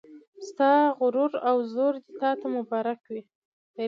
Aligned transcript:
ستا 0.47 0.71
غرور 0.99 1.31
او 1.49 1.57
زور 1.73 1.93
دې 2.03 2.11
تا 2.21 2.29
ته 2.39 2.47
مبارک 2.57 2.99
وي 3.13 3.21